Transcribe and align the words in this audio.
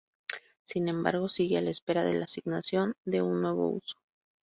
Sin 0.63 0.87
embargo 0.89 1.29
sigue 1.29 1.59
a 1.59 1.61
la 1.61 1.69
espera 1.69 2.03
de 2.03 2.15
la 2.15 2.23
asignación 2.23 2.95
de 3.05 3.21
un 3.21 3.39
nuevo 3.39 3.69
uso. 3.69 3.97